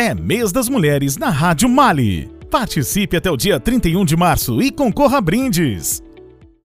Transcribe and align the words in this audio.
É 0.00 0.14
mês 0.14 0.50
das 0.50 0.66
mulheres 0.66 1.18
na 1.18 1.28
Rádio 1.28 1.68
Mali. 1.68 2.26
Participe 2.50 3.18
até 3.18 3.30
o 3.30 3.36
dia 3.36 3.60
31 3.60 4.02
de 4.06 4.16
março 4.16 4.62
e 4.62 4.70
concorra 4.70 5.18
a 5.18 5.20
brindes. 5.20 6.02